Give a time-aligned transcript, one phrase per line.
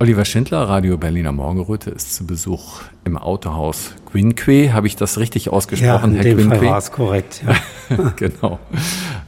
[0.00, 4.72] Oliver Schindler, Radio Berliner Morgenröte, ist zu Besuch im Autohaus Quinque.
[4.72, 6.56] Habe ich das richtig ausgesprochen, ja, in Herr dem Quinque?
[6.58, 8.12] Fall war es korrekt, ja.
[8.16, 8.60] genau.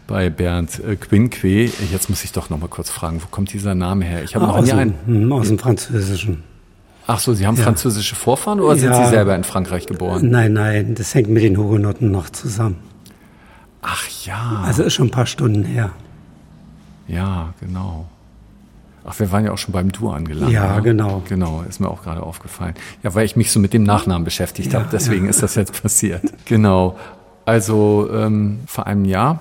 [0.07, 1.71] Bei Bernd äh, Quinque.
[1.91, 4.23] Jetzt muss ich doch noch mal kurz fragen, wo kommt dieser Name her?
[4.23, 4.95] Ich habe noch aus, nie einen.
[5.07, 6.45] hm, aus dem Französischen.
[7.09, 7.65] Ach so, Sie haben Ja.
[7.65, 9.05] französische Vorfahren oder sind Ja.
[9.05, 10.31] Sie selber in Frankreich geboren?
[10.31, 12.77] Nein, nein, das hängt mit den Hugenotten noch zusammen.
[13.83, 15.91] Ach ja, Also ist schon ein paar Stunden her.
[17.09, 18.07] ja, genau.
[19.05, 20.53] Ach, wir waren ja auch schon beim Du angelangt.
[20.53, 20.83] Ja, ne?
[20.83, 21.23] genau.
[21.29, 22.75] Genau, ist mir auch gerade aufgefallen.
[23.03, 25.31] Ja, weil ich mich so mit dem Nachnamen beschäftigt Ja, habe, deswegen ja.
[25.31, 26.23] ist das jetzt passiert.
[26.45, 26.99] Genau.
[27.47, 29.41] Also ähm, vor einem Jahr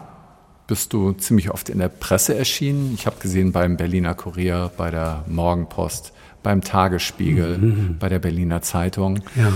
[0.67, 2.93] bist du ziemlich oft in der Presse erschienen.
[2.93, 9.15] Ich habe gesehen beim Berliner Kurier, bei der Morgenpost, beim Tagesspiegel, bei der Berliner Zeitung.
[9.35, 9.41] Mhm.
[9.41, 9.51] Ja.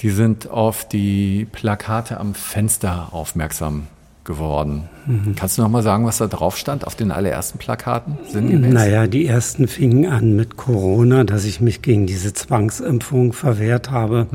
[0.00, 3.86] Die sind auf die Plakate am Fenster aufmerksam
[4.24, 4.88] geworden.
[5.06, 5.34] Mhm.
[5.36, 8.18] Kannst du noch mal sagen, was da drauf stand auf den allerersten Plakaten?
[8.30, 8.72] Sinngemäß?
[8.72, 14.26] Naja, die ersten fingen an mit Corona, dass ich mich gegen diese Zwangsimpfung verwehrt habe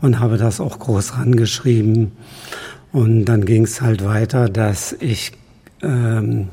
[0.00, 2.12] und habe das auch groß rangeschrieben.
[2.92, 5.32] Und dann ging es halt weiter, dass ich
[5.82, 6.48] ähm,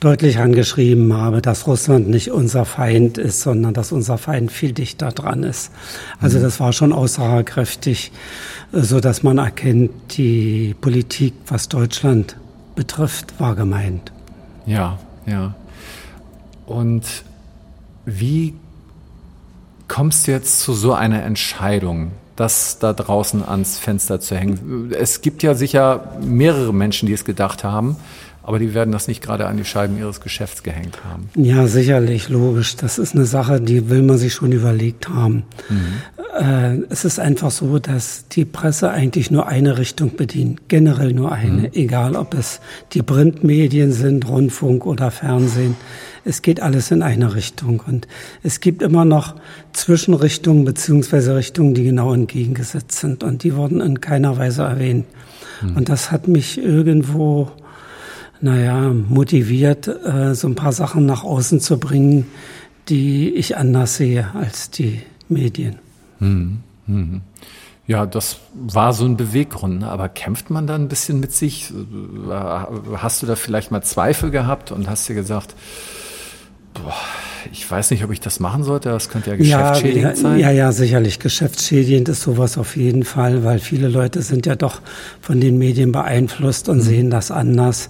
[0.00, 5.12] deutlich angeschrieben habe, dass Russland nicht unser Feind ist, sondern dass unser Feind viel dichter
[5.12, 5.70] dran ist.
[6.20, 8.10] Also das war schon aussagekräftig,
[8.72, 12.36] so dass man erkennt, die Politik, was Deutschland
[12.74, 14.12] betrifft, war gemeint.
[14.66, 15.54] Ja, ja.
[16.66, 17.24] Und
[18.04, 18.54] wie
[19.88, 24.92] kommst du jetzt zu so einer Entscheidung, das da draußen ans Fenster zu hängen?
[24.96, 27.96] Es gibt ja sicher mehrere Menschen, die es gedacht haben,
[28.50, 31.30] aber die werden das nicht gerade an die Scheiben ihres Geschäfts gehängt haben.
[31.36, 32.74] Ja, sicherlich, logisch.
[32.74, 35.44] Das ist eine Sache, die will man sich schon überlegt haben.
[36.36, 41.30] Äh, es ist einfach so, dass die Presse eigentlich nur eine Richtung bedient, generell nur
[41.30, 42.60] eine, egal ob es
[42.92, 45.76] die Printmedien sind, Rundfunk oder Fernsehen.
[46.24, 48.08] Es geht alles in eine Richtung und
[48.42, 49.36] es gibt immer noch
[49.74, 55.06] Zwischenrichtungen beziehungsweise Richtungen, die genau entgegengesetzt sind und die wurden in keiner Weise erwähnt.
[55.76, 57.50] Und das hat mich irgendwo
[58.40, 62.26] naja, motiviert, äh, so ein paar Sachen nach außen zu bringen,
[62.88, 65.78] die ich anders sehe als die Medien.
[67.86, 69.88] Ja, das war so ein Beweggrund, ne?
[69.88, 71.70] aber kämpft man da ein bisschen mit sich?
[71.70, 72.32] Äh,
[72.96, 75.54] Hast du da vielleicht mal Zweifel gehabt und hast dir gesagt,
[76.74, 76.94] boah,
[77.52, 80.38] ich weiß nicht, ob ich das machen sollte, das könnte ja geschäftsschädigend ja, sein?
[80.38, 81.18] Ja, ja, sicherlich.
[81.18, 84.80] Geschäftsschädigend ist sowas auf jeden Fall, weil viele Leute sind ja doch
[85.20, 86.82] von den Medien beeinflusst und Mhm.
[86.82, 87.88] sehen das anders.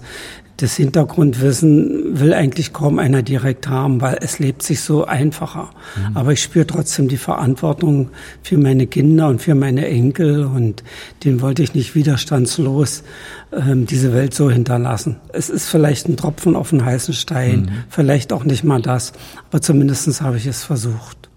[0.61, 5.71] Das Hintergrundwissen will eigentlich kaum einer direkt haben, weil es lebt sich so einfacher.
[5.95, 6.17] Mhm.
[6.17, 8.09] Aber ich spüre trotzdem die Verantwortung
[8.43, 10.83] für meine Kinder und für meine Enkel und
[11.23, 13.01] den wollte ich nicht widerstandslos
[13.51, 15.15] ähm, diese Welt so hinterlassen.
[15.33, 17.69] Es ist vielleicht ein Tropfen auf den heißen Stein, Mhm.
[17.89, 19.13] vielleicht auch nicht mal das,
[19.49, 21.30] aber zumindestens habe ich es versucht.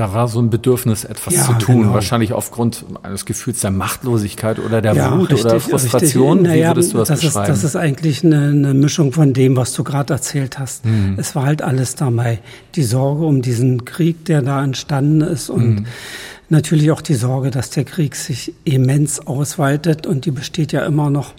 [0.00, 1.92] Da war so ein Bedürfnis, etwas Ja, zu tun, genau.
[1.92, 6.38] wahrscheinlich aufgrund eines Gefühls der Machtlosigkeit oder der Ja, Wut richtig, oder Frustration.
[6.38, 6.44] richtig.
[6.54, 7.48] Wie Naja, würdest du das, das ist, beschreiben?
[7.48, 10.86] das ist eigentlich eine, eine Mischung von dem, was du gerade erzählt hast.
[10.86, 11.16] Mhm.
[11.18, 12.38] Es war halt alles dabei.
[12.76, 15.86] Die Sorge um diesen Krieg, der da entstanden ist und Mhm.
[16.48, 21.10] natürlich auch die Sorge, dass der Krieg sich immens ausweitet und die besteht ja immer
[21.10, 21.34] noch.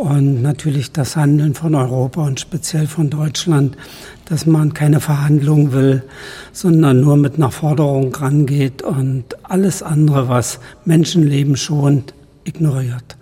[0.00, 3.76] Und natürlich das Handeln von Europa und speziell von Deutschland,
[4.24, 6.02] dass man keine Verhandlungen will,
[6.52, 13.18] sondern nur mit einer Forderung rangeht und alles andere, was Menschenleben schont, ignoriert.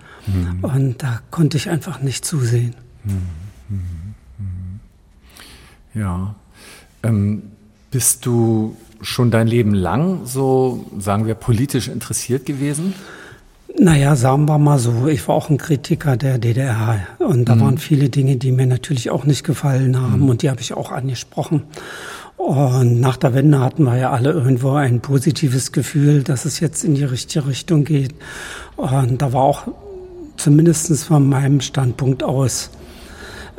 [0.63, 2.77] Und da konnte ich einfach nicht zusehen.
[5.95, 6.37] Ja.
[7.03, 7.43] Ähm,
[7.91, 12.95] bist du schon dein Leben lang so, sagen wir, politisch interessiert gewesen?
[13.81, 17.79] Naja, sagen wir mal so, ich war auch ein Kritiker der DDR und da waren
[17.79, 21.63] viele Dinge, die mir natürlich auch nicht gefallen haben und die habe ich auch angesprochen.
[22.37, 26.83] Und nach der Wende hatten wir ja alle irgendwo ein positives Gefühl, dass es jetzt
[26.83, 28.15] in die richtige Richtung geht.
[28.77, 29.69] Und da war auch
[30.37, 32.71] zumindestens von meinem Standpunkt aus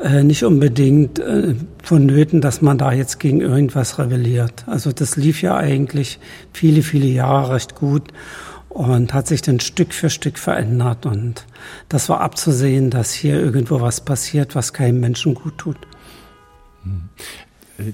[0.03, 4.65] äh, nicht unbedingt äh, vonnöten, dass man da jetzt gegen irgendwas rebelliert.
[4.67, 6.19] Also das lief ja eigentlich
[6.51, 8.03] viele, viele Jahre recht gut
[8.79, 11.05] und hat sich dann Stück für Stück verändert.
[11.05, 11.45] Und
[11.89, 15.75] das war abzusehen, dass hier irgendwo was passiert, was keinem Menschen gut tut.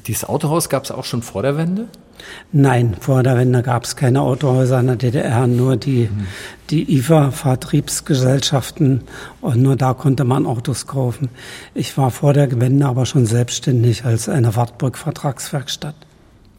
[0.05, 1.87] Dieses Autohaus gab es auch schon vor der Wende?
[2.51, 6.27] Nein, vor der Wende gab es keine Autohäuser in der DDR, nur die, mhm.
[6.69, 9.01] die IFA-Vertriebsgesellschaften
[9.41, 11.29] und nur da konnte man Autos kaufen.
[11.73, 15.95] Ich war vor der Wende aber schon selbstständig als eine Wartburg-Vertragswerkstatt.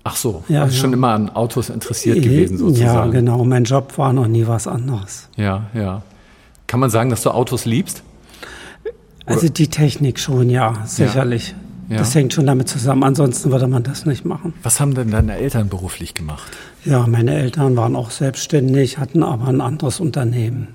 [0.06, 0.81] Ach so, ja, also ja.
[0.81, 3.12] schon immer an Autos interessiert gewesen sozusagen.
[3.12, 3.44] Ja, genau.
[3.44, 5.29] Mein Job war noch nie was anderes.
[5.37, 6.03] Ja, ja.
[6.69, 8.03] Kann man sagen, dass du Autos liebst?
[9.25, 11.56] Also die Technik schon, ja, sicherlich.
[11.88, 11.99] Ja.
[11.99, 13.03] Das hängt schon damit zusammen.
[13.03, 14.55] Ansonsten würde man das nicht machen.
[14.62, 16.53] Was haben denn deine Eltern beruflich gemacht?
[16.85, 20.69] Ja, meine Eltern waren auch selbstständig, hatten aber ein anderes Unternehmen.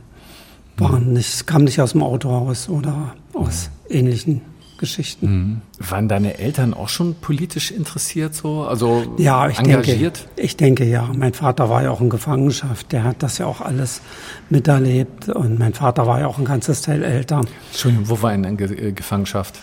[0.78, 1.13] Waren mhm.
[1.13, 3.95] nicht, kamen nicht aus dem Autohaus oder aus mhm.
[3.95, 4.42] ähnlichen
[4.81, 5.25] Geschichten.
[5.25, 5.62] Mhm.
[5.80, 8.63] Waren deine Eltern auch schon politisch interessiert so?
[8.63, 10.28] Also ja, ich engagiert?
[10.28, 11.10] Denke, ich denke ja.
[11.16, 12.92] Mein Vater war ja auch in Gefangenschaft.
[12.92, 14.01] Der hat das ja auch alles
[14.50, 15.30] miterlebt.
[15.30, 17.42] Und mein Vater war ja auch ein ganzes Teil älter.
[17.72, 19.57] Entschuldigung, wo war er in Ge Gefangenschaft?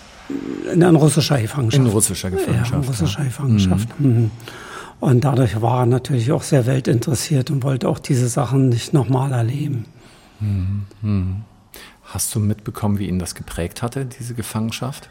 [0.72, 1.84] In, in russischer Gefangenschaft.
[1.84, 2.70] In russischer Gefangenschaft.
[2.70, 3.24] Ja, in russischer ja.
[3.26, 4.00] Gefangenschaft.
[4.00, 4.08] Mhm.
[4.08, 4.30] mhm.
[5.00, 9.30] Und dadurch war er natürlich auch sehr weltinteressiert und wollte auch diese Sachen nicht nochmal
[9.32, 9.84] erleben.
[10.40, 11.44] Mhm.
[11.78, 12.12] Mhm.
[12.12, 15.10] Hast du mitbekommen, wie ihn das geprägt hatte, diese Gefangenschaft?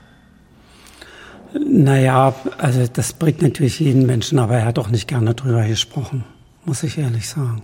[1.54, 6.24] Naja, also das bringt natürlich jeden Menschen, aber er hat auch nicht gerne drüber gesprochen,
[6.66, 7.64] muss ich ehrlich sagen.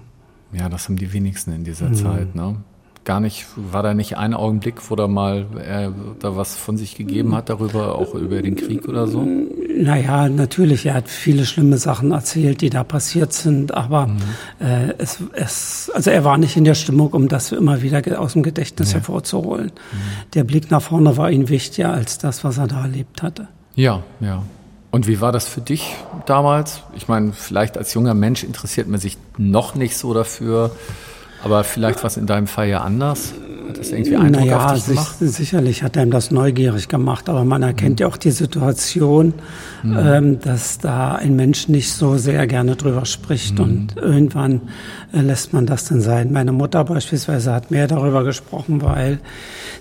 [0.52, 1.96] Ja, das haben die wenigsten in dieser mhm.
[1.96, 2.36] Zeit.
[2.36, 2.58] Ne?
[3.06, 6.96] gar nicht, war da nicht ein Augenblick, wo da mal er da was von sich
[6.96, 9.28] gegeben hat darüber, auch über den Krieg oder so?
[9.76, 14.18] Naja, natürlich, er hat viele schlimme Sachen erzählt, die da passiert sind, aber mhm.
[14.60, 18.34] äh, es, es, also er war nicht in der Stimmung, um das immer wieder aus
[18.34, 19.00] dem Gedächtnis ja.
[19.00, 19.68] hervorzuholen.
[19.68, 20.32] Mhm.
[20.34, 23.48] Der Blick nach vorne war ihm wichtiger als das, was er da erlebt hatte.
[23.76, 24.44] Ja, ja.
[24.92, 25.96] Und wie war das für dich
[26.28, 26.84] damals?
[26.96, 30.70] Ich meine, vielleicht als junger Mensch interessiert man sich noch nicht so dafür.
[31.44, 33.34] Aber vielleicht was in deinem Fall ja anders?
[33.68, 35.20] Hat das irgendwie Eindruck naja, auf dich gemacht?
[35.20, 38.04] Sich, sicherlich hat einem das neugierig gemacht, aber man erkennt mhm.
[38.04, 39.34] ja auch die Situation,
[39.84, 39.98] mhm.
[39.98, 43.64] ähm, dass da ein Mensch nicht so sehr gerne drüber spricht mhm.
[43.64, 44.62] und irgendwann
[45.14, 46.32] äh, lässt man das dann sein.
[46.32, 49.20] Meine Mutter beispielsweise hat mehr darüber gesprochen, weil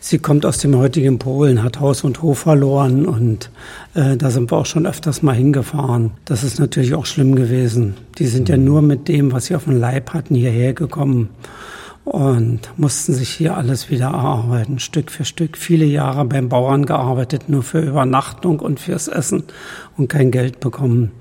[0.01, 3.51] sie kommt aus dem heutigen Polen, hat Haus und Hof verloren und
[3.95, 6.13] äh, da sind wir auch schon öfters mal hingefahren.
[6.25, 7.95] Das ist natürlich auch schlimm gewesen.
[8.19, 8.65] Die sind ja mhm.
[8.65, 11.31] nur mit dem, was sie auf dem Leib hatten, hierher gekommen
[12.05, 15.57] und mussten sich hier alles wieder erarbeiten, Stück für Stück.
[15.57, 19.45] Viele Jahre beim Bauern gearbeitet, nur für Übernachtung und fürs Essen
[19.97, 21.13] und kein Geld bekommen.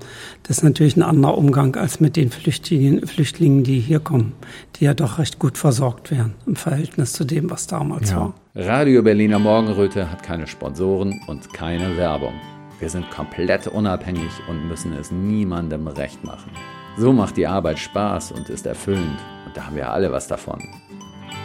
[0.42, 4.32] Das ist natürlich ein anderer Umgang als mit den Flüchtlingen, Flüchtlingen, die hier kommen,
[4.76, 8.16] die ja doch recht gut versorgt werden im Verhältnis zu dem, was damals ja.
[8.16, 8.34] war.
[8.56, 12.34] Radio Berliner Morgenröte hat keine Sponsoren und keine Werbung.
[12.80, 16.50] Wir sind komplett unabhängig und müssen es niemandem recht machen.
[16.98, 19.18] So macht die Arbeit Spaß und ist erfüllend
[19.54, 20.62] da haben wir alle was davon.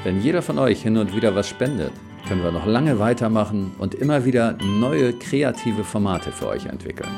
[0.03, 1.91] Wenn jeder von euch hin und wieder was spendet,
[2.27, 7.11] können wir noch lange weitermachen und immer wieder neue kreative Formate für euch entwickeln.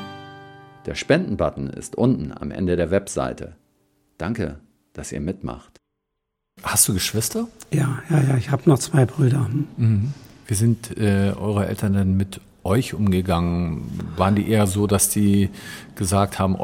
[0.86, 3.56] Der Spendenbutton ist unten am Ende der Webseite.
[4.18, 4.60] Danke,
[4.92, 5.76] dass ihr mitmacht.
[6.62, 7.48] Hast du Geschwister?
[7.70, 9.48] Ja, ja, ja, ich habe noch zwei Brüder.
[9.76, 10.12] Mhm.
[10.46, 13.82] Wie sind äh, eure Eltern denn mit euch umgegangen?
[14.16, 15.50] Waren die eher so, dass die
[15.94, 16.56] gesagt haben,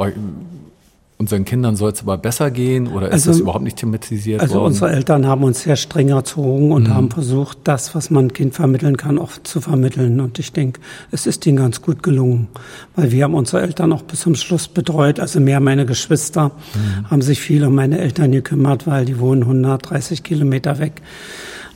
[1.18, 4.54] unseren Kindern soll es aber besser gehen oder ist also, das überhaupt nicht thematisiert also
[4.54, 4.66] worden?
[4.66, 6.94] Also unsere Eltern haben uns sehr streng erzogen und mhm.
[6.94, 10.20] haben versucht, das, was man Kind vermitteln kann, auch zu vermitteln.
[10.20, 10.80] Und ich denke,
[11.10, 12.48] es ist ihnen ganz gut gelungen,
[12.96, 15.18] weil wir haben unsere Eltern auch bis zum Schluss betreut.
[15.18, 17.10] Also mehr meine Geschwister mhm.
[17.10, 21.00] haben sich viel um meine Eltern gekümmert, weil die wohnen 130 Kilometer weg.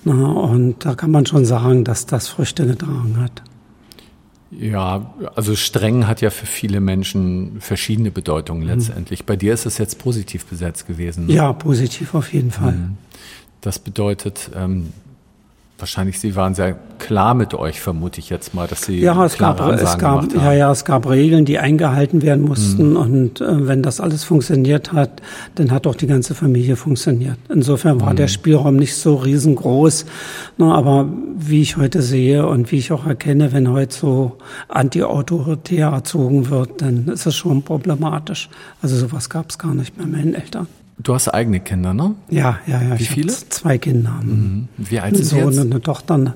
[0.04, 3.42] Na, und da kann man schon sagen, dass das Früchte getragen hat.
[4.50, 8.68] Ja, also streng hat ja für viele Menschen verschiedene Bedeutungen mhm.
[8.68, 9.20] letztendlich.
[9.20, 9.26] Mhm.
[9.26, 11.26] Bei dir ist es jetzt positiv besetzt gewesen.
[11.26, 11.34] Ne?
[11.34, 12.72] Ja, positiv auf jeden Fall.
[12.72, 12.96] Mhm.
[13.60, 14.92] Das bedeutet, ähm,
[15.80, 19.38] wahrscheinlich Sie waren sehr klar mit euch, vermute ich jetzt mal, dass Sie ja, es
[19.38, 22.96] gab, es gab, ja, ja, es gab Regeln, die eingehalten werden mussten mhm.
[22.96, 25.22] und äh, wenn das alles funktioniert hat,
[25.54, 27.38] dann hat auch die ganze Familie funktioniert.
[27.48, 28.16] Insofern war mhm.
[28.16, 30.06] der Spielraum nicht so riesengroß,
[30.58, 35.88] ne, aber wie ich heute sehe und wie ich auch erkenne, wenn heute so anti-autoritär
[35.88, 38.48] erzogen wird, dann ist es schon problematisch.
[38.82, 40.66] Also sowas gab es gar nicht bei meinen Eltern.
[41.02, 42.14] Du hast eigene Kinder, ne?
[42.28, 42.98] Ja, ja, ja.
[42.98, 43.32] Wie viele?
[43.32, 44.20] Zwei Kinder.
[44.22, 44.68] Mhm.
[44.76, 45.44] Wie alt sind sie jetzt?
[45.54, 46.34] Sohn und eine Tochter.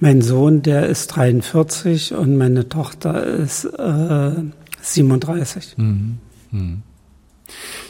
[0.00, 4.32] Mein Sohn, der ist 43 und meine Tochter ist äh,
[4.82, 5.78] 37.
[5.78, 6.18] Mhm.
[6.50, 6.82] Mhm.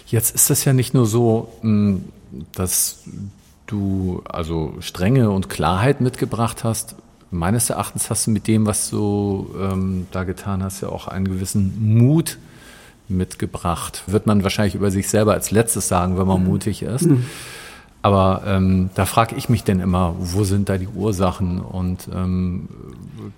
[0.07, 2.05] Jetzt ist das ja nicht nur so, hm,
[2.53, 3.01] dass
[3.67, 6.95] du also Strenge und Klarheit mitgebracht hast.
[7.31, 11.25] Meines Erachtens hast du mit dem, was du ähm, da getan hast, ja auch einen
[11.25, 12.39] gewissen Mut
[13.09, 14.03] mitgebracht.
[14.07, 16.49] Wird man wahrscheinlich über sich selber als letztes sagen, wenn man mhm.
[16.49, 17.07] mutig ist.
[17.07, 17.25] Mhm.
[18.05, 22.69] Aber ähm, da frage ich mich denn immer, wo sind da die Ursachen und ähm,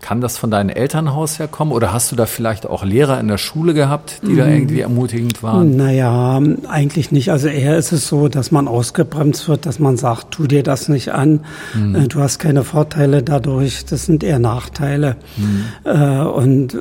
[0.01, 3.39] kann das von deinem Elternhaus herkommen oder hast du da vielleicht auch Lehrer in der
[3.39, 5.77] Schule gehabt, die da irgendwie ermutigend waren?
[5.77, 7.31] Naja, eigentlich nicht.
[7.31, 10.89] Also eher ist es so, dass man ausgebremst wird, dass man sagt, tu dir das
[10.89, 12.09] nicht an, mhm.
[12.09, 15.15] du hast keine Vorteile dadurch, das sind eher Nachteile.
[15.37, 16.27] Mhm.
[16.27, 16.77] Und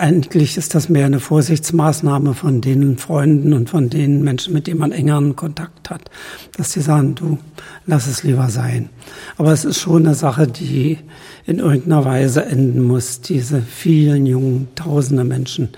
[0.00, 4.80] eigentlich ist das mehr eine Vorsichtsmaßnahme von den Freunden und von den Menschen, mit denen
[4.80, 6.10] man engeren Kontakt hat,
[6.56, 7.38] dass sie sagen, du
[7.86, 8.88] lass es lieber sein.
[9.36, 10.98] Aber es ist schon eine Sache, die
[11.46, 13.20] in irgendeiner Weise enden muss.
[13.20, 15.68] Diese vielen jungen, tausende Menschen,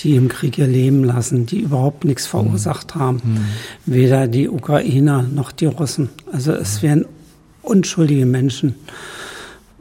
[0.00, 2.30] die im Krieg ihr Leben lassen, die überhaupt nichts mhm.
[2.30, 3.20] verursacht haben.
[3.24, 3.38] Mhm.
[3.86, 6.08] Weder die Ukrainer noch die Russen.
[6.32, 7.06] Also es werden
[7.62, 8.74] unschuldige Menschen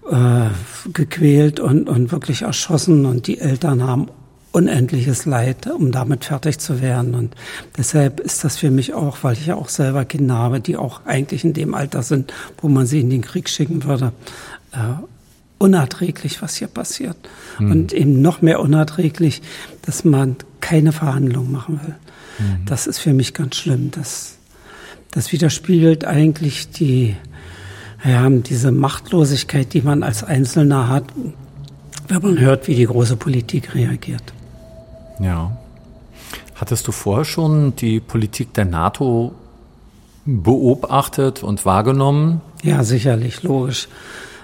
[0.10, 0.50] äh,
[0.92, 4.08] gequält und, und wirklich erschossen und die Eltern haben
[4.52, 7.14] unendliches Leid, um damit fertig zu werden.
[7.14, 7.36] Und
[7.78, 11.06] deshalb ist das für mich auch, weil ich ja auch selber Kinder habe, die auch
[11.06, 14.12] eigentlich in dem Alter sind, wo man sie in den Krieg schicken würde,
[14.72, 14.78] äh,
[15.60, 17.18] unerträglich, was hier passiert.
[17.60, 17.72] Mhm.
[17.72, 19.42] Und eben noch mehr unerträglich,
[19.84, 21.96] dass man keine Verhandlung machen will.
[22.40, 22.66] Mhm.
[22.66, 23.92] Das ist für mich ganz schlimm.
[23.92, 24.38] Das,
[25.12, 27.16] das widerspiegelt eigentlich die,
[28.04, 31.06] ja, diese Machtlosigkeit, die man als Einzelner hat,
[32.08, 34.24] wenn man hört, wie die große Politik reagiert.
[35.20, 35.58] Ja.
[36.56, 39.34] Hattest du vorher schon die Politik der NATO
[40.26, 42.42] beobachtet und wahrgenommen?
[42.64, 43.88] Ja, sicherlich, logisch.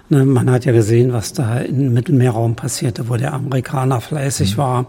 [0.07, 4.61] Ne, man hat ja gesehen, was da im Mittelmeerraum passierte, wo der Amerikaner fleißig mhm.
[4.61, 4.85] war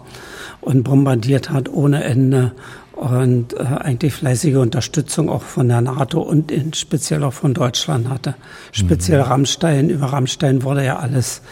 [0.61, 2.53] und bombardiert hat ohne Ende
[2.97, 8.09] und äh, eigentlich fleißige Unterstützung auch von der NATO und in, speziell auch von Deutschland
[8.09, 8.35] hatte.
[8.73, 9.27] Speziell mhm.
[9.27, 11.43] Rammstein, über Rammstein wurde ja alles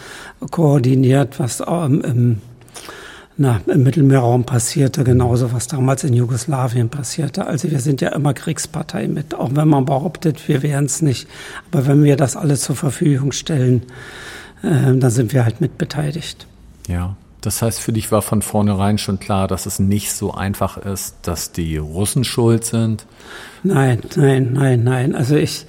[0.49, 2.41] koordiniert, was ähm, im,
[3.37, 7.45] na, im Mittelmeerraum passierte, genauso was damals in Jugoslawien passierte.
[7.45, 11.27] Also wir sind ja immer Kriegspartei mit, auch wenn man behauptet, wir wären es nicht.
[11.71, 13.83] Aber wenn wir das alles zur Verfügung stellen,
[14.63, 16.47] äh, dann sind wir halt mit beteiligt.
[16.87, 17.15] Ja.
[17.45, 21.17] Das heißt, für dich war von vornherein schon klar, dass es nicht so einfach ist,
[21.21, 23.05] dass die Russen schuld sind?
[23.63, 25.15] Nein, nein, nein, nein.
[25.15, 25.65] Also ich,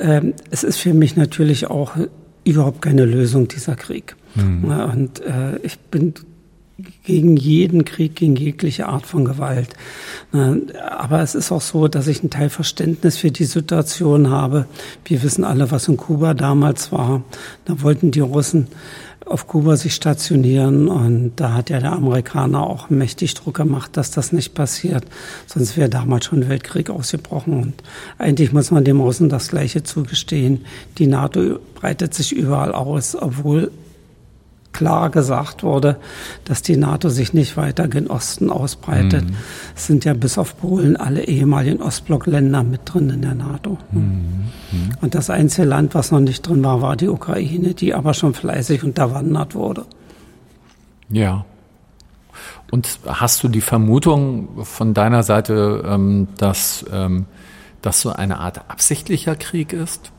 [0.00, 1.92] äh, es ist für mich natürlich auch
[2.44, 4.16] überhaupt keine Lösung dieser Krieg.
[4.34, 4.64] Mhm.
[4.64, 6.14] Und äh, ich bin
[7.02, 9.74] gegen jeden Krieg, gegen jegliche Art von Gewalt.
[10.32, 14.66] Aber es ist auch so, dass ich ein Teil Verständnis für die Situation habe.
[15.04, 17.22] Wir wissen alle, was in Kuba damals war.
[17.64, 18.68] Da wollten die Russen
[19.26, 24.10] auf Kuba sich stationieren und da hat ja der Amerikaner auch mächtig Druck gemacht, dass
[24.10, 25.04] das nicht passiert.
[25.46, 27.74] Sonst wäre damals schon Weltkrieg ausgebrochen und
[28.16, 30.64] eigentlich muss man dem Russen das Gleiche zugestehen.
[30.98, 33.70] Die NATO breitet sich überall aus, obwohl
[34.78, 35.96] klar gesagt wurde,
[36.44, 39.24] dass die NATO sich nicht weiter gen Osten ausbreitet.
[39.24, 39.34] Mhm.
[39.74, 43.76] Es sind ja bis auf Polen alle ehemaligen Ostblockländer mit drin in der NATO.
[43.90, 44.00] Mhm.
[44.00, 44.90] mhm.
[45.00, 48.34] Und das einzige Land, was noch nicht drin war, war die Ukraine, die aber schon
[48.34, 49.84] fleißig unterwandert wurde.
[51.10, 51.44] Ja.
[52.70, 57.26] Und hast du die Vermutung von deiner Seite, ähm, dass ähm,
[57.82, 60.12] das so eine Art absichtlicher Krieg ist?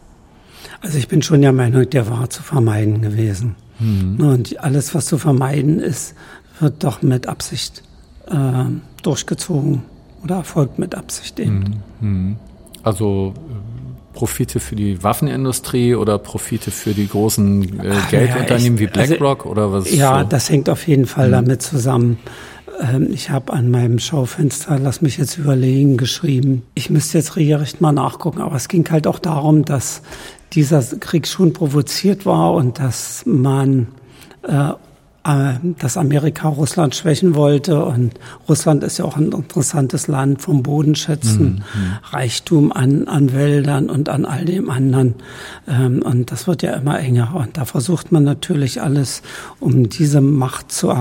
[0.82, 3.56] Also ich bin schon der Meinung, der war zu vermeiden gewesen.
[3.80, 4.20] Mhm.
[4.20, 6.16] Und alles, was zu vermeiden ist,
[6.60, 7.84] wird doch mit Absicht
[8.28, 8.66] äh,
[9.04, 9.84] durchgezogen
[10.24, 11.82] oder erfolgt mit Absicht eben.
[12.00, 12.10] Mhm.
[12.10, 12.36] mhm.
[12.82, 19.00] Also äh, Profite für die Waffenindustrie oder Profite für die großen äh, Geldunternehmen ja, wie
[19.00, 19.94] also BlackRock also, oder was?
[19.94, 20.28] Ja, so?
[20.28, 21.34] das hängt auf jeden Fall mhm.
[21.34, 22.18] damit zusammen.
[22.82, 26.64] Ähm, ich habe an meinem Schaufenster, lass mich jetzt überlegen, geschrieben.
[26.76, 30.02] Ich müsste jetzt regelrecht mal nachgucken, aber es ging halt auch darum, dass
[30.54, 33.88] dieser Krieg schon provoziert war und dass man
[34.44, 34.74] äh,
[35.24, 37.84] dass Amerika Russland schwächen wollte.
[37.84, 38.14] Und
[38.48, 41.62] Russland ist ja auch ein interessantes Land vom Bodenschätzen, mhm.
[42.12, 45.16] Reichtum an, an Wäldern und an all dem anderen.
[45.68, 47.36] Ähm, und das wird ja immer enger.
[47.36, 49.22] Und da versucht man natürlich alles,
[49.60, 50.94] um diese Macht zu,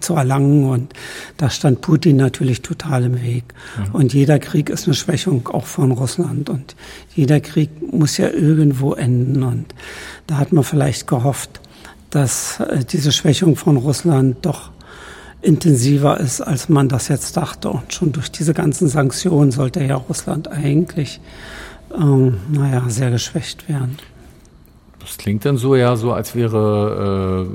[0.00, 0.68] zu erlangen.
[0.68, 0.94] Und
[1.36, 3.44] da stand Putin natürlich total im Weg.
[3.76, 3.94] Mhm.
[3.94, 6.48] Und jeder Krieg ist eine Schwächung auch von Russland.
[6.48, 6.74] Und
[7.14, 9.42] jeder Krieg muss ja irgendwo enden.
[9.42, 9.66] Und
[10.26, 11.60] da hat man vielleicht gehofft,
[12.10, 14.70] dass äh, diese Schwächung von Russland doch
[15.42, 17.70] intensiver ist, als man das jetzt dachte.
[17.70, 21.20] Und schon durch diese ganzen Sanktionen sollte ja Russland eigentlich,
[21.96, 23.96] ähm, naja, sehr geschwächt werden.
[25.00, 27.48] Das klingt dann so ja so, als wäre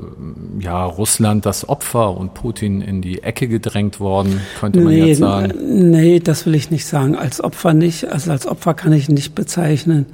[0.60, 5.04] äh, ja Russland das Opfer und Putin in die Ecke gedrängt worden, könnte man nee,
[5.06, 5.90] jetzt sagen.
[5.90, 7.14] Nee, das will ich nicht sagen.
[7.14, 8.08] Als Opfer nicht.
[8.10, 10.06] Also als Opfer kann ich nicht bezeichnen.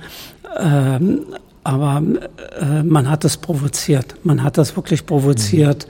[0.61, 1.21] Ähm,
[1.65, 2.03] Aber
[2.61, 4.17] äh, man hat das provoziert.
[4.25, 5.87] Man hat das wirklich provoziert.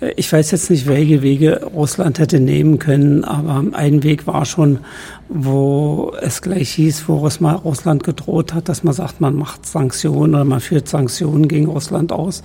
[0.00, 0.08] Mhm.
[0.16, 4.78] Ich weiß jetzt nicht, welche Wege Russland hätte nehmen können, aber ein Weg war schon,
[5.28, 10.44] wo es gleich hieß, wo Russland gedroht hat, dass man sagt, man macht Sanktionen oder
[10.44, 12.42] man führt Sanktionen gegen Russland aus.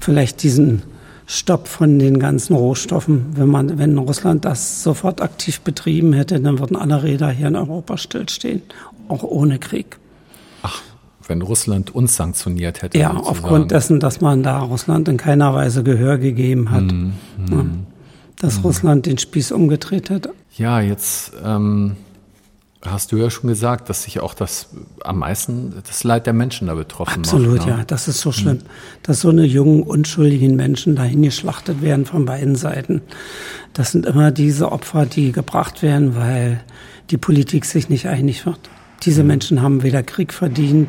[0.00, 0.82] Vielleicht diesen
[1.26, 3.26] Stopp von den ganzen Rohstoffen.
[3.34, 7.56] Wenn man, wenn Russland das sofort aktiv betrieben hätte, dann würden alle Räder hier in
[7.56, 8.62] Europa stillstehen,
[9.08, 9.98] auch ohne Krieg.
[11.32, 12.98] Wenn Russland uns sanktioniert hätte.
[12.98, 13.30] Ja, sozusagen.
[13.30, 16.82] aufgrund dessen, dass man da Russland in keiner Weise Gehör gegeben hat.
[16.82, 17.12] Mm, mm,
[17.50, 17.64] ja,
[18.38, 18.66] dass mm.
[18.66, 20.28] Russland den Spieß umgedreht hat.
[20.58, 21.96] Ja, jetzt ähm,
[22.82, 24.68] hast du ja schon gesagt, dass sich auch das
[25.02, 27.56] am meisten das Leid der Menschen da betroffen Absolut, macht.
[27.60, 27.80] Absolut, ne?
[27.80, 28.62] ja, das ist so schlimm, mhm.
[29.02, 33.00] dass so eine jungen, unschuldigen Menschen dahin geschlachtet werden von beiden Seiten.
[33.72, 36.60] Das sind immer diese Opfer, die gebracht werden, weil
[37.08, 38.68] die Politik sich nicht einig wird.
[39.04, 39.24] Diese.
[39.24, 40.88] Menschen haben weder Krieg verdient,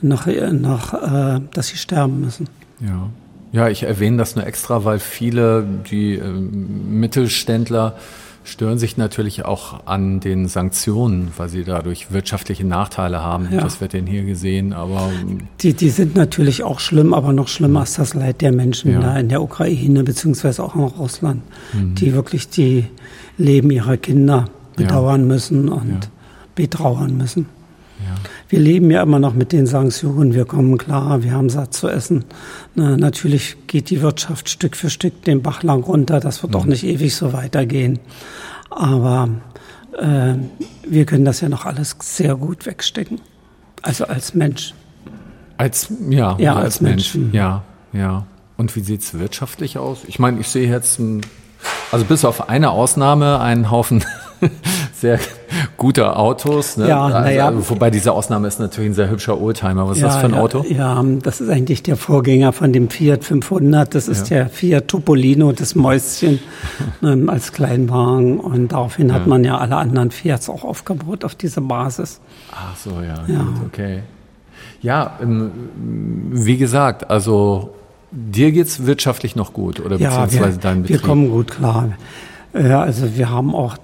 [0.00, 2.48] noch, noch äh, dass sie sterben müssen.
[2.80, 3.10] Ja.
[3.52, 7.96] Ja, ich erwähne das nur extra, weil viele, die äh, Mittelständler,
[8.44, 13.48] stören sich natürlich auch an den Sanktionen, weil sie dadurch wirtschaftliche Nachteile haben.
[13.52, 13.60] Ja.
[13.60, 15.10] Das wird denn hier gesehen, aber.
[15.60, 19.00] Die, die sind natürlich auch schlimm, aber noch schlimmer ist das Leid der Menschen ja.
[19.00, 21.42] da in der Ukraine, beziehungsweise auch in Russland,
[21.72, 21.94] mhm.
[21.94, 22.86] die wirklich die
[23.38, 25.26] Leben ihrer Kinder bedauern ja.
[25.26, 26.10] müssen und
[26.54, 27.46] betrauern müssen.
[28.48, 31.88] Wir leben ja immer noch mit den Sanktionen, wir kommen klar, wir haben satt zu
[31.88, 32.24] essen.
[32.74, 36.58] Na, natürlich geht die Wirtschaft Stück für Stück den Bach lang runter, das wird mhm.
[36.58, 37.98] auch nicht ewig so weitergehen.
[38.70, 39.28] Aber
[39.98, 40.34] äh,
[40.86, 43.20] wir können das ja noch alles sehr gut wegstecken.
[43.82, 44.74] Also als Mensch.
[45.56, 47.14] Als, ja, ja als, als Mensch.
[47.14, 47.34] Mensch.
[47.34, 48.26] Ja, ja.
[48.56, 50.00] Und wie sieht es wirtschaftlich aus?
[50.06, 51.00] Ich meine, ich sehe jetzt,
[51.90, 54.04] also bis auf eine Ausnahme, einen Haufen
[54.92, 55.18] sehr
[55.82, 56.76] gute Autos.
[56.76, 56.88] Ne?
[56.88, 57.52] Ja, also, naja.
[57.68, 59.88] Wobei diese Ausnahme ist natürlich ein sehr hübscher Oldtimer.
[59.88, 60.64] Was ja, ist das für ein ja, Auto?
[60.68, 63.92] Ja, das ist eigentlich der Vorgänger von dem Fiat 500.
[63.92, 64.36] Das ist ja.
[64.36, 66.38] der Fiat Topolino, das Mäuschen
[67.02, 68.38] ähm, als Kleinwagen.
[68.38, 72.20] Und daraufhin hat man ja alle anderen Fiats auch aufgebaut auf diese Basis.
[72.52, 73.16] Ach so, ja.
[73.26, 73.42] ja.
[73.42, 74.02] Gut, okay.
[74.82, 75.50] Ja, ähm,
[76.30, 77.74] wie gesagt, also
[78.12, 81.00] dir geht's wirtschaftlich noch gut oder beziehungsweise wir, dein Betrieb?
[81.00, 81.88] Wir kommen gut klar.
[82.54, 83.78] Ja, also wir haben auch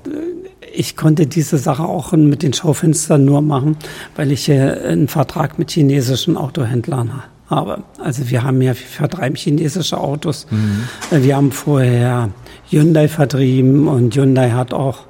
[0.78, 3.76] ich konnte diese Sache auch mit den Schaufenstern nur machen,
[4.14, 7.82] weil ich einen Vertrag mit chinesischen Autohändlern habe.
[7.98, 10.46] Also wir haben ja, wir vertreiben chinesische Autos.
[10.50, 11.24] Mhm.
[11.24, 12.30] Wir haben vorher
[12.70, 15.00] Hyundai vertrieben und Hyundai hat auch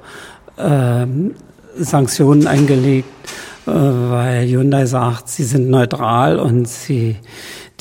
[0.57, 1.05] äh,
[1.77, 3.09] Sanktionen eingelegt,
[3.67, 7.17] äh, weil Hyundai sagt, sie sind neutral und sie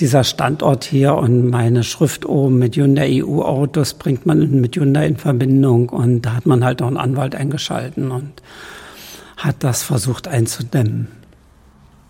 [0.00, 5.16] dieser Standort hier und meine Schrift oben mit Hyundai EU-Autos bringt man mit Hyundai in
[5.16, 8.30] Verbindung und da hat man halt auch einen Anwalt eingeschalten und
[9.36, 11.08] hat das versucht einzudämmen.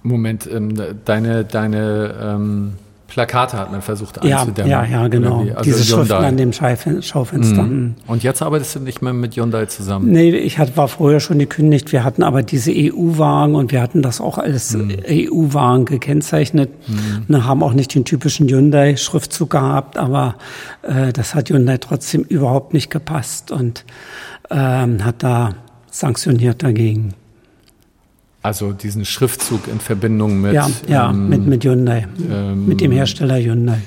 [0.02, 0.74] Moment, ähm,
[1.04, 2.72] deine, deine ähm
[3.08, 4.70] Plakate hat man versucht einzudämmen.
[4.70, 5.40] Ja, ja, ja genau.
[5.40, 7.62] Also Diese Schriften an dem Schaufenster.
[7.62, 7.94] Mhm.
[8.06, 10.12] Und jetzt arbeitest du nicht mehr mit Hyundai zusammen?
[10.12, 11.90] Nee, ich hat, war vorher schon gekündigt.
[11.90, 14.94] Wir hatten aber diese EU-Wagen und wir hatten das auch als mhm.
[15.08, 16.70] EU-Wagen gekennzeichnet.
[16.86, 17.24] Mhm.
[17.28, 20.36] Wir haben auch nicht den typischen Hyundai-Schriftzug gehabt, aber
[20.82, 23.86] äh, das hat Hyundai trotzdem überhaupt nicht gepasst und
[24.50, 25.54] ähm, hat da
[25.90, 27.14] sanktioniert dagegen.
[28.42, 32.92] Also diesen Schriftzug in Verbindung mit ja, ja ähm, mit mit Hyundai, ähm, mit dem
[32.92, 33.80] Hersteller Hyundai.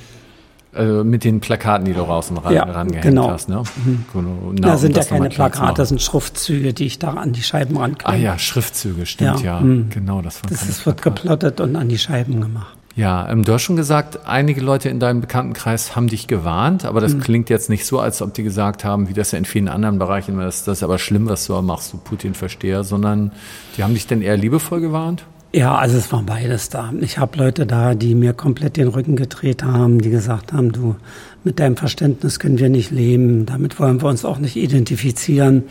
[0.74, 3.30] Also mit den Plakaten, die du draußen ran, ja, rangehängt genau.
[3.30, 3.62] hast, ne?
[3.84, 4.06] Mhm.
[4.14, 4.54] Genau.
[4.54, 7.76] Na, das sind ja keine Plakate, das sind Schriftzüge, die ich da an die Scheiben
[7.76, 8.10] ranklebe.
[8.10, 9.58] Ah ja, Schriftzüge, stimmt ja.
[9.58, 9.60] ja.
[9.60, 9.90] Mhm.
[9.90, 12.78] Genau, das, das ist, wird geplottet und an die Scheiben gemacht.
[12.96, 17.00] Ja, ähm, du hast schon gesagt, einige Leute in deinem Bekanntenkreis haben dich gewarnt, aber
[17.00, 17.22] das mhm.
[17.22, 19.98] klingt jetzt nicht so, als ob die gesagt haben, wie das ja in vielen anderen
[19.98, 23.32] Bereichen ist, das ist aber schlimm, was du machst, du Putin-Versteher, sondern
[23.78, 25.24] die haben dich denn eher liebevoll gewarnt?
[25.54, 26.94] Ja, also es war beides da.
[27.02, 30.96] Ich habe Leute da, die mir komplett den Rücken gedreht haben, die gesagt haben, du,
[31.44, 35.64] mit deinem Verständnis können wir nicht leben, damit wollen wir uns auch nicht identifizieren.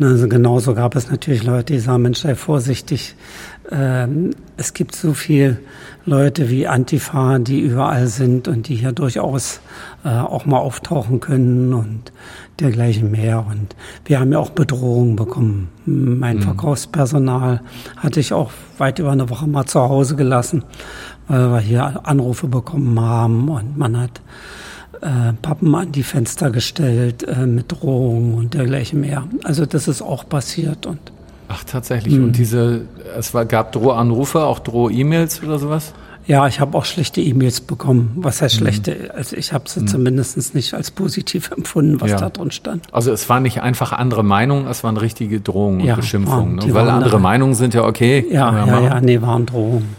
[0.00, 3.16] Also genauso gab es natürlich Leute, die sagen, Mensch, sei vorsichtig,
[3.70, 5.58] ähm, es gibt so viel
[6.06, 9.60] Leute wie Antifa, die überall sind und die hier durchaus
[10.04, 12.12] äh, auch mal auftauchen können und
[12.60, 13.44] dergleichen mehr.
[13.46, 13.76] Und
[14.06, 15.68] wir haben ja auch Bedrohungen bekommen.
[15.84, 16.42] Mein mhm.
[16.42, 17.60] Verkaufspersonal
[17.96, 20.64] hatte ich auch weit über eine Woche mal zu Hause gelassen,
[21.28, 24.22] weil wir hier Anrufe bekommen haben und man hat
[25.02, 29.28] äh, Pappen an die Fenster gestellt äh, mit Drohungen und dergleichen mehr.
[29.44, 30.98] Also das ist auch passiert und
[31.48, 32.14] Ach, tatsächlich.
[32.14, 32.24] Mhm.
[32.24, 32.82] Und diese,
[33.16, 35.94] es war, gab Drohanrufe, auch Droh-E-Mails oder sowas?
[36.26, 38.12] Ja, ich habe auch schlechte E-Mails bekommen.
[38.16, 38.58] Was heißt mhm.
[38.58, 39.14] schlechte?
[39.14, 39.86] Also ich habe sie mhm.
[39.86, 42.18] zumindest nicht als positiv empfunden, was ja.
[42.18, 42.84] da drin stand.
[42.92, 46.56] Also es waren nicht einfach andere Meinungen, es waren richtige Drohungen ja, und Beschimpfungen.
[46.56, 46.74] Ne?
[46.74, 47.18] Weil andere.
[47.18, 48.26] Meinungen sind ja okay.
[48.30, 49.96] Ja, ja, ja, nee, waren Drohungen.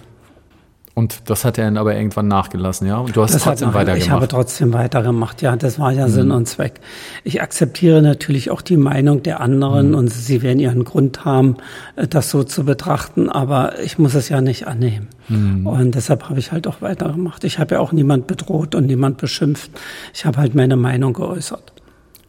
[0.99, 2.97] Und das hat er dann aber irgendwann nachgelassen, ja?
[2.97, 4.01] Und du hast Das trotzdem weitergemacht.
[4.05, 5.55] Ich habe trotzdem weitergemacht, ja.
[5.55, 6.11] Das war ja Mhm.
[6.11, 6.81] Sinn und Zweck.
[7.23, 9.41] Ich akzeptiere natürlich auch die Meinung der Mhm.
[9.41, 11.55] anderen und sie werden ihren Grund haben,
[11.95, 15.07] äh, das so zu betrachten, aber ich muss es ja nicht annehmen.
[15.29, 15.65] Mhm.
[15.67, 17.45] Und deshalb habe ich halt auch weitergemacht.
[17.45, 19.71] Ich habe ja auch niemand bedroht und niemand beschimpft.
[20.13, 21.71] Ich habe halt meine Meinung geäußert.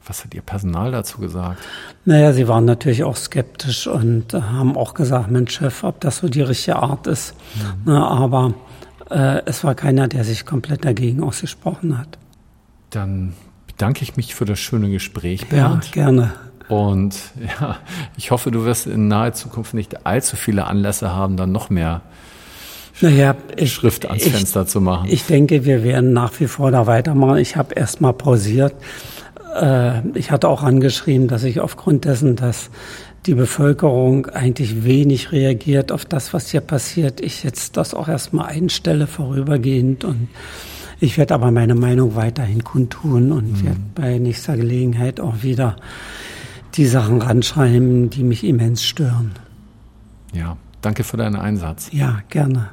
[0.07, 1.61] Was hat Ihr Personal dazu gesagt?
[2.05, 6.19] Naja, sie waren natürlich auch skeptisch und äh, haben auch gesagt, Mensch, Chef, ob das
[6.19, 7.35] so die richtige Art ist.
[7.85, 8.55] Na, aber
[9.11, 12.19] äh, es war keiner, der sich komplett dagegen ausgesprochen hat.
[12.91, 13.35] Dann
[13.67, 15.93] bedanke ich mich für das schöne Gespräch, Ja, Bernd.
[15.93, 16.33] gerne.
[16.69, 17.17] Und
[17.61, 17.77] ja,
[18.17, 22.01] ich hoffe, du wirst in naher Zukunft nicht allzu viele Anlässe haben, dann noch mehr
[23.01, 25.09] Naja, ich, Schrift ans ich, Fenster zu machen.
[25.11, 27.39] Ich denke, wir werden nach wie vor da weitermachen.
[27.39, 28.75] Ich habe erst mal pausiert.
[29.55, 32.71] Äh, ich hatte auch angeschrieben, dass ich aufgrund dessen, dass
[33.27, 38.47] die Bevölkerung eigentlich wenig reagiert auf das, was hier passiert, ich jetzt das auch erstmal
[38.47, 40.29] einstelle vorübergehend und
[41.01, 45.77] ich werde aber meine Meinung weiterhin kundtun und werde bei nächster Gelegenheit auch wieder
[46.75, 49.33] die Sachen ranschreiben, die mich immens stören.
[50.33, 51.89] ja, danke für deinen Einsatz.
[51.93, 52.69] Ja, gerne.